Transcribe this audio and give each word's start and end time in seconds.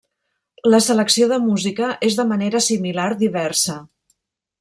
La 0.69 0.77
selecció 0.85 1.27
de 1.31 1.37
música 1.43 1.89
és 2.09 2.17
de 2.21 2.25
manera 2.31 2.63
similar 2.69 3.07
diversa. 3.21 3.77